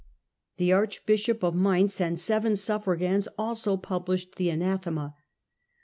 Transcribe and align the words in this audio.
The 0.57 0.73
archbishop 0.73 1.43
of 1.43 1.53
Mainz 1.53 2.01
and 2.01 2.17
seven 2.17 2.55
suffragans 2.55 3.27
also 3.37 3.77
published 3.77 4.37
the 4.37 4.49
anathema. 4.49 5.13